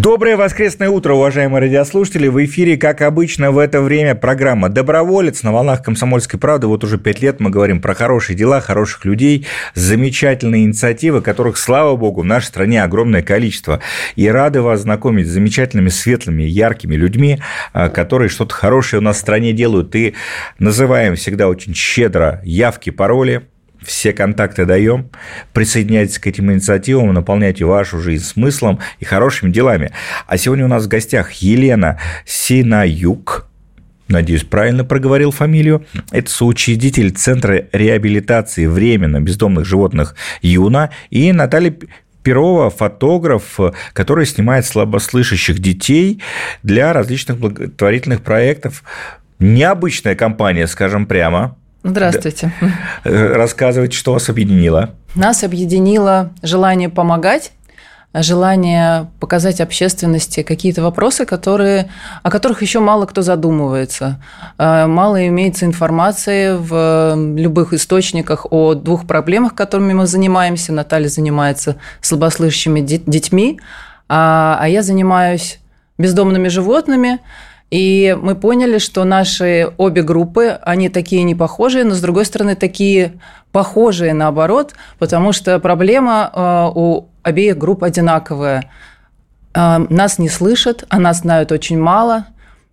[0.00, 2.28] Доброе воскресное утро, уважаемые радиослушатели.
[2.28, 6.68] В эфире, как обычно, в это время программа «Доброволец» на волнах «Комсомольской правды».
[6.68, 11.96] Вот уже пять лет мы говорим про хорошие дела, хороших людей, замечательные инициативы, которых, слава
[11.96, 13.80] богу, в нашей стране огромное количество.
[14.14, 17.40] И рады вас знакомить с замечательными, светлыми, яркими людьми,
[17.72, 19.96] а, которые что-то хорошее у нас в стране делают.
[19.96, 20.14] И
[20.60, 23.48] называем всегда очень щедро явки, пароли–
[23.82, 25.10] все контакты даем.
[25.52, 29.92] Присоединяйтесь к этим инициативам, наполняйте вашу жизнь смыслом и хорошими делами.
[30.26, 33.48] А сегодня у нас в гостях Елена Синаюк,
[34.08, 35.86] надеюсь, правильно проговорил фамилию.
[36.10, 41.74] Это соучредитель Центра реабилитации временно бездомных животных «Юна» и Наталья
[42.22, 43.58] Перова, фотограф,
[43.92, 46.22] который снимает слабослышащих детей
[46.62, 48.82] для различных благотворительных проектов.
[49.38, 51.56] Необычная компания, скажем прямо.
[51.82, 52.52] Здравствуйте.
[53.04, 54.90] Рассказывайте, что вас объединило.
[55.14, 57.52] Нас объединило желание помогать,
[58.12, 61.90] желание показать общественности какие-то вопросы, которые,
[62.22, 64.22] о которых еще мало кто задумывается.
[64.58, 70.72] Э, мало имеется информации в любых источниках о двух проблемах, которыми мы занимаемся.
[70.72, 73.60] Наталья занимается слабослышащими детьми,
[74.08, 75.60] а, а я занимаюсь
[75.96, 77.20] бездомными животными–
[77.70, 82.54] и мы поняли, что наши обе группы, они такие не похожие, но с другой стороны
[82.54, 83.20] такие
[83.52, 88.70] похожие наоборот, потому что проблема э, у обеих групп одинаковая.
[89.54, 92.26] Э, нас не слышат, о нас знают очень мало,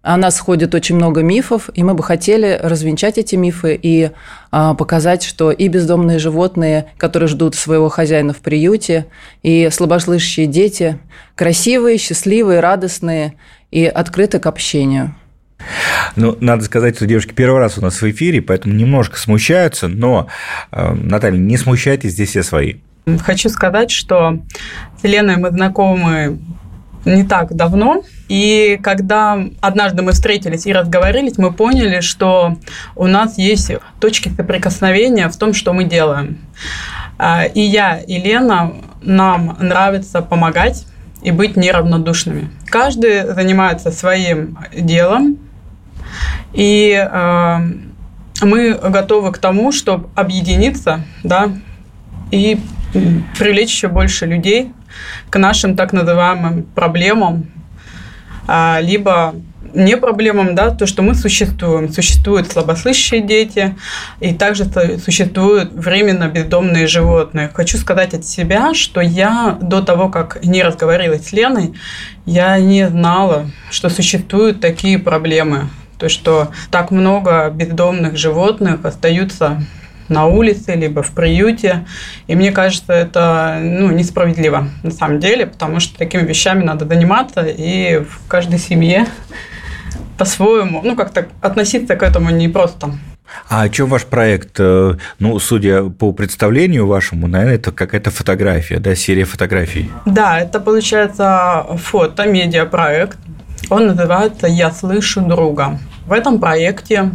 [0.05, 4.11] о нас ходит очень много мифов, и мы бы хотели развенчать эти мифы и
[4.51, 9.07] э, показать, что и бездомные животные, которые ждут своего хозяина в приюте,
[9.43, 10.99] и слабослышащие дети
[11.35, 13.33] красивые, счастливые, радостные–
[13.75, 15.15] и открыты к общению.
[16.15, 20.27] Ну, надо сказать, что девушки первый раз у нас в эфире, поэтому немножко смущаются, но,
[20.71, 22.75] э, Наталья, не смущайтесь, здесь все свои.
[23.19, 24.39] Хочу сказать, что
[24.99, 26.39] с Еленой мы знакомы
[27.03, 32.57] не так давно, и когда однажды мы встретились и разговорились, мы поняли, что
[32.95, 36.39] у нас есть точки соприкосновения в том, что мы делаем.
[37.17, 40.85] А, и я, и Лена, нам нравится помогать,
[41.21, 42.49] и быть неравнодушными.
[42.67, 45.39] Каждый занимается своим делом,
[46.53, 47.57] и э,
[48.41, 51.51] мы готовы к тому, чтобы объединиться, да,
[52.31, 52.59] и
[53.37, 54.71] привлечь еще больше людей
[55.29, 57.47] к нашим так называемым проблемам,
[58.81, 59.35] либо
[59.73, 61.91] не проблемам, да, то, что мы существуем.
[61.91, 63.75] Существуют слабослышащие дети,
[64.19, 64.65] и также
[64.99, 67.51] существуют временно бездомные животные.
[67.53, 71.73] Хочу сказать от себя, что я до того, как не разговаривать с Леной,
[72.25, 75.69] я не знала, что существуют такие проблемы.
[75.97, 79.63] То, что так много бездомных животных остаются
[80.09, 81.85] на улице, либо в приюте.
[82.27, 87.41] И мне кажется, это ну, несправедливо на самом деле, потому что такими вещами надо заниматься,
[87.45, 89.07] и в каждой семье
[90.17, 92.91] по-своему, ну, как-то относиться к этому непросто.
[93.49, 94.59] А о чем ваш проект?
[94.59, 99.91] Э, ну, судя по представлению вашему, наверное, это какая-то фотография, да, серия фотографий.
[100.05, 103.17] Да, это получается фото-медиапроект.
[103.69, 105.79] Он называется «Я слышу друга».
[106.05, 107.11] В этом проекте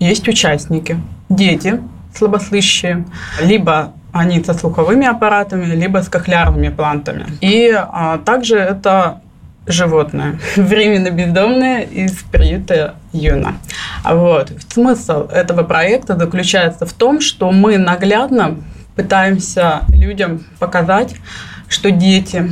[0.00, 1.80] есть участники, дети
[2.18, 3.06] слабослышащие,
[3.40, 7.26] либо они со слуховыми аппаратами, либо с кохлеарными плантами.
[7.40, 9.20] И а, также это
[9.66, 13.54] животное, временно бездомное из приюта Юна.
[14.04, 14.52] Вот.
[14.68, 18.56] Смысл этого проекта заключается в том, что мы наглядно
[18.96, 21.14] пытаемся людям показать,
[21.68, 22.50] что дети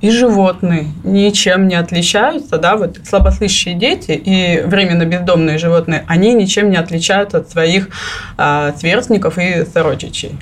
[0.00, 6.70] и животные ничем не отличаются, да, вот слабослышащие дети и временно бездомные животные, они ничем
[6.70, 7.88] не отличаются от своих
[8.36, 10.38] э, сверстников и сородичей.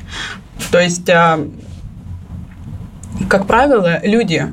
[0.71, 1.47] То есть, э,
[3.29, 4.53] как правило, люди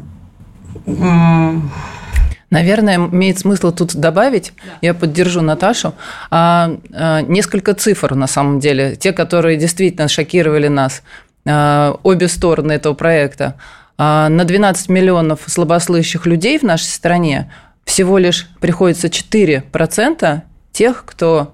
[2.50, 4.73] Наверное, имеет смысл тут добавить, да.
[4.82, 5.96] я поддержу Наташу,
[6.29, 11.02] а, а, несколько цифр на самом деле, те, которые действительно шокировали нас,
[11.47, 13.56] а, обе стороны этого проекта.
[14.05, 17.50] А, на 12 миллионов слабослышащих людей в нашей стране
[17.85, 20.41] всего лишь приходится 4%
[20.73, 21.53] тех, кто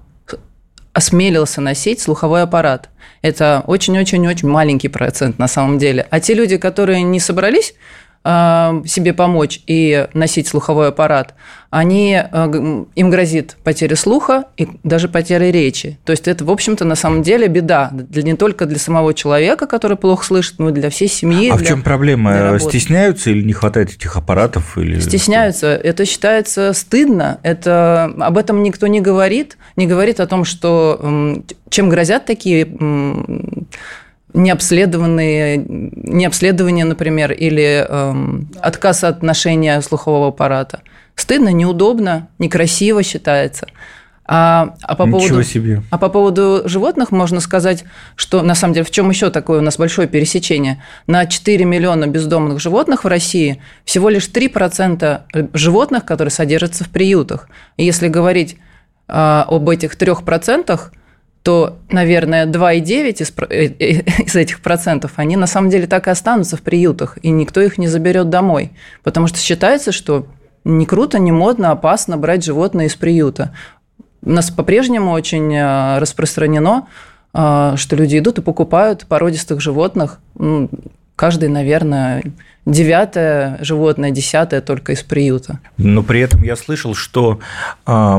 [0.92, 2.88] осмелился носить слуховой аппарат.
[3.22, 6.08] Это очень-очень-очень маленький процент на самом деле.
[6.10, 7.74] А те люди, которые не собрались
[8.22, 11.34] себе помочь и носить слуховой аппарат,
[11.70, 15.98] они, э, им грозит потеря слуха и даже потеря речи.
[16.04, 19.66] То есть это, в общем-то, на самом деле беда для, не только для самого человека,
[19.66, 21.48] который плохо слышит, но и для всей семьи.
[21.48, 22.58] А для, в чем проблема?
[22.58, 24.76] Стесняются или не хватает этих аппаратов?
[24.76, 24.98] Или...
[25.00, 25.68] Стесняются.
[25.68, 27.38] Это считается стыдно.
[27.42, 29.56] Это, об этом никто не говорит.
[29.76, 31.40] Не говорит о том, что
[31.70, 32.66] чем грозят такие
[34.34, 40.80] необследованные, необследование, например, или эм, отказ от ношения слухового аппарата.
[41.14, 43.66] Стыдно, неудобно, некрасиво считается.
[44.32, 45.82] А, а, по Ничего поводу, себе.
[45.90, 47.82] а по поводу животных можно сказать,
[48.14, 50.80] что на самом деле в чем еще такое у нас большое пересечение?
[51.08, 55.22] На 4 миллиона бездомных животных в России всего лишь 3%
[55.52, 57.48] животных, которые содержатся в приютах.
[57.76, 58.56] И если говорить
[59.08, 60.80] а, об этих 3%,
[61.42, 63.64] то, наверное, 2,9 из, э,
[64.24, 67.78] из этих процентов, они на самом деле так и останутся в приютах, и никто их
[67.78, 68.72] не заберет домой.
[69.02, 70.26] Потому что считается, что
[70.64, 73.54] не круто, не модно, опасно брать животное из приюта.
[74.22, 76.88] У нас по-прежнему очень э, распространено,
[77.32, 80.20] э, что люди идут и покупают породистых животных.
[81.20, 82.22] Каждый, наверное,
[82.64, 85.60] девятое животное, десятое только из приюта.
[85.76, 87.40] Но при этом я слышал, что
[87.86, 88.18] э,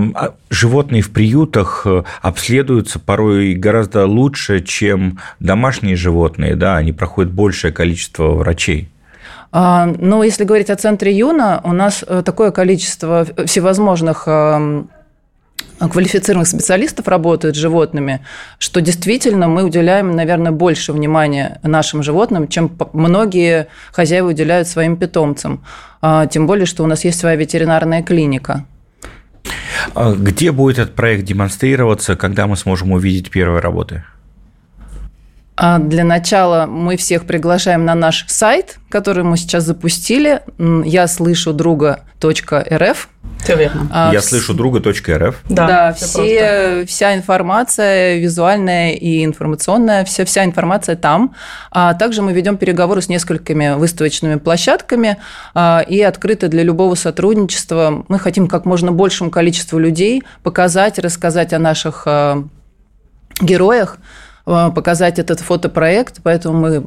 [0.52, 7.74] животные в приютах э, обследуются порой гораздо лучше, чем домашние животные, да, они проходят большее
[7.74, 8.88] количество врачей.
[9.52, 14.28] А, но если говорить о центре Юна, у нас э, такое количество всевозможных
[15.90, 18.26] квалифицированных специалистов работают с животными,
[18.60, 25.64] что действительно мы уделяем, наверное, больше внимания нашим животным, чем многие хозяева уделяют своим питомцам.
[26.02, 28.66] А, тем более, что у нас есть своя ветеринарная клиника.
[29.96, 34.04] А где будет этот проект демонстрироваться, когда мы сможем увидеть первые работы?
[35.64, 40.42] А для начала мы всех приглашаем на наш сайт, который мы сейчас запустили.
[40.58, 43.10] Я слышу друга.рф.
[43.44, 43.88] Все верно.
[43.92, 45.36] А, Я слышу друга.рф.
[45.50, 51.36] Да, да все, все вся информация визуальная и информационная, вся, вся информация там.
[51.70, 55.18] А также мы ведем переговоры с несколькими выставочными площадками
[55.54, 58.04] а, и открыты для любого сотрудничества.
[58.08, 62.44] Мы хотим как можно большему количеству людей показать, рассказать о наших а,
[63.40, 64.00] героях,
[64.46, 66.86] показать этот фотопроект, поэтому мы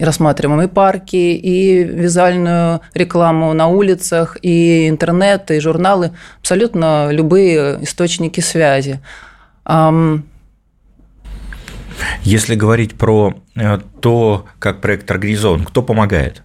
[0.00, 8.40] рассматриваем и парки, и визуальную рекламу на улицах, и интернет, и журналы, абсолютно любые источники
[8.40, 9.00] связи.
[12.22, 16.42] Если говорить про э, то, как проект организован, кто помогает?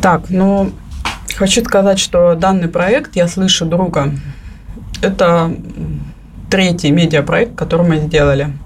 [0.00, 0.70] Так, ну,
[1.34, 4.12] хочу сказать, что данный проект «Я слышу друга»–
[5.02, 5.52] это
[6.48, 8.52] третий медиапроект, который мы сделали–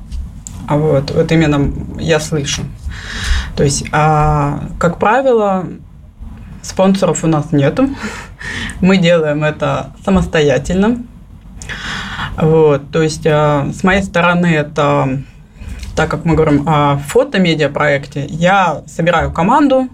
[0.67, 2.63] а вот, вот именно я слышу.
[3.55, 5.67] То есть, а, как правило,
[6.63, 7.89] спонсоров у нас нету.
[8.81, 11.03] Мы делаем это самостоятельно.
[12.37, 15.23] Вот, то есть, а, с моей стороны, это,
[15.95, 19.89] так как мы говорим о фото-медиа-проекте, я собираю команду,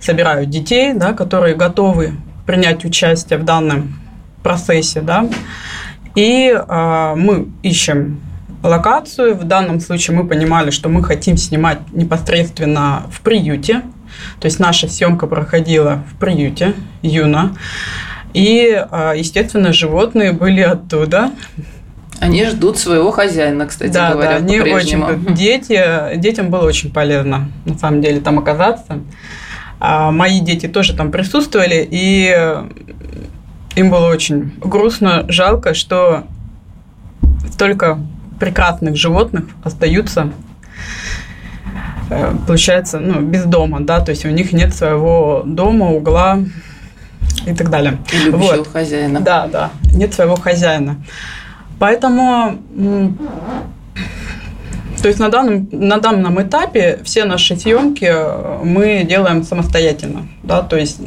[0.00, 2.12] собираю детей, да, которые готовы
[2.46, 4.00] принять участие в данном
[4.42, 5.28] процессе, да,
[6.14, 8.20] и э, мы ищем
[8.62, 9.34] локацию.
[9.34, 13.82] В данном случае мы понимали, что мы хотим снимать непосредственно в приюте.
[14.40, 17.52] То есть наша съемка проходила в приюте Юна.
[18.34, 21.30] И, а, естественно, животные были оттуда.
[22.20, 24.30] Они ждут своего хозяина, кстати да, говоря.
[24.30, 28.98] Да, они очень дети, детям было очень полезно, на самом деле, там оказаться.
[29.78, 32.36] А мои дети тоже там присутствовали, и
[33.76, 36.24] им было очень грустно, жалко, что
[37.52, 38.00] столько
[38.38, 40.30] прекрасных животных остаются
[42.10, 46.38] э, получается, ну, без дома, да, то есть у них нет своего дома, угла
[47.46, 47.98] и так далее.
[48.12, 48.68] И вот.
[48.68, 49.20] хозяина.
[49.20, 50.96] Да, да, нет своего хозяина.
[51.78, 52.58] Поэтому,
[55.00, 58.12] то есть на данном, на данном этапе все наши съемки
[58.64, 61.00] мы делаем самостоятельно, да, то есть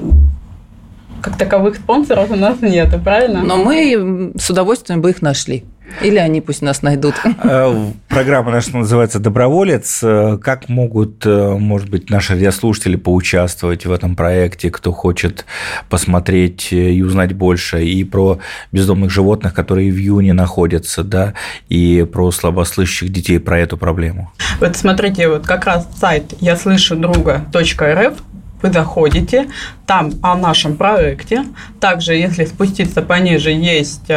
[1.22, 3.44] как таковых спонсоров у нас нет, правильно?
[3.44, 5.66] Но мы с удовольствием бы их нашли.
[6.02, 7.16] Или они пусть нас найдут.
[7.44, 10.02] Э, программа наша называется «Доброволец».
[10.04, 15.46] Э, как могут, э, может быть, наши радиослушатели поучаствовать в этом проекте, кто хочет
[15.90, 18.40] посмотреть и узнать больше и про
[18.72, 21.34] бездомных животных, которые в июне находятся, да,
[21.70, 24.32] и про слабослышащих детей, про эту проблему?
[24.60, 28.14] Вот смотрите, вот как раз сайт «Я слышу друга.рф»
[28.62, 29.48] вы заходите,
[29.86, 31.46] там о нашем проекте.
[31.80, 34.08] Также, если спуститься пониже, есть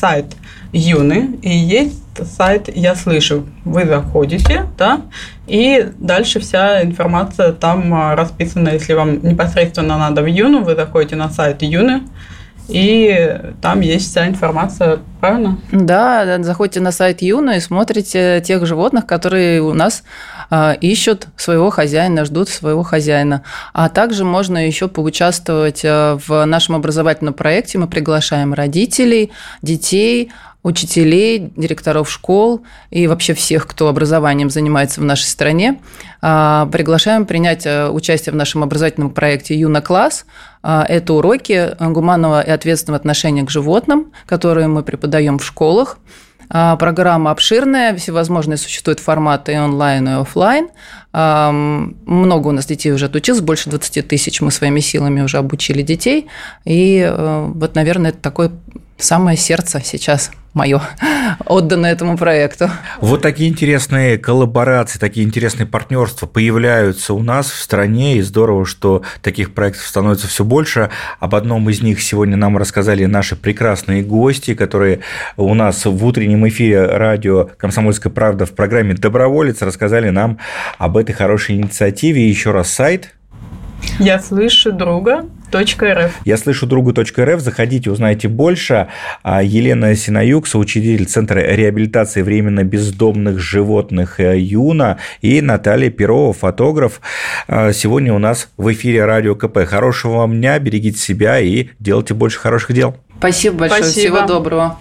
[0.00, 0.36] сайт
[0.72, 3.46] юны, и есть сайт «Я слышу».
[3.64, 5.02] Вы заходите, да,
[5.46, 8.70] и дальше вся информация там а, расписана.
[8.70, 12.02] Если вам непосредственно надо в Юну, вы заходите на сайт Юны,
[12.68, 15.58] и там есть вся информация, правильно?
[15.70, 20.02] Да, заходите на сайт Юна и смотрите тех животных, которые у нас
[20.50, 23.42] а, ищут своего хозяина, ждут своего хозяина.
[23.72, 27.78] А также можно еще поучаствовать а, в нашем образовательном проекте.
[27.78, 29.30] Мы приглашаем родителей,
[29.60, 30.32] детей,
[30.64, 35.80] учителей, директоров школ и вообще всех, кто образованием занимается в нашей стране.
[36.22, 40.24] А, приглашаем принять э, участие в нашем образовательном проекте «Юна-класс».
[40.62, 45.98] А, это уроки гуманного и ответственного отношения к животным, которые мы преподаем в школах.
[46.48, 50.68] А, программа обширная, всевозможные существуют форматы и онлайн, и офлайн.
[51.12, 56.26] Много у нас детей уже отучилось, больше 20 тысяч мы своими силами уже обучили детей.
[56.64, 58.50] И э, вот, наверное, это такое
[58.98, 60.80] самое сердце сейчас мое
[61.46, 62.70] отдано этому проекту.
[63.00, 69.02] Вот такие интересные коллаборации, такие интересные партнерства появляются у нас в стране, и здорово, что
[69.20, 70.90] таких проектов становится все больше.
[71.18, 75.00] Об одном из них сегодня нам рассказали наши прекрасные гости, которые
[75.36, 80.38] у нас в утреннем эфире радио «Комсомольская правда» в программе «Доброволец» рассказали нам
[80.78, 82.28] об этой хорошей инициативе.
[82.28, 83.10] Еще раз сайт
[83.98, 85.26] я слышу друга.
[85.54, 86.12] .рф.
[86.24, 87.40] Я слышу другу.рф.
[87.40, 88.88] Заходите, узнайте больше.
[89.22, 97.00] А Елена Синаюк, соучредитель Центра реабилитации временно бездомных животных э, Юна и Наталья Перова, фотограф.
[97.48, 99.64] А, сегодня у нас в эфире Радио КП.
[99.66, 102.96] Хорошего вам дня, берегите себя и делайте больше хороших дел.
[103.18, 103.84] Спасибо большое.
[103.84, 104.16] Спасибо.
[104.16, 104.78] Всего доброго.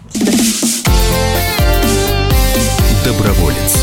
[3.06, 3.83] Доброволец.